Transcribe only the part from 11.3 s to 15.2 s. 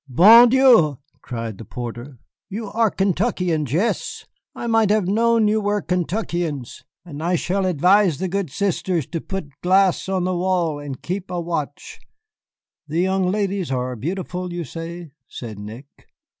watch." "The young ladies are beautiful, you say?"